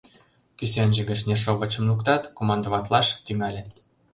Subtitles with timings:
[0.57, 3.61] Кӱсенже гыч нершовычым луктат, командоватлаш тӱҥале.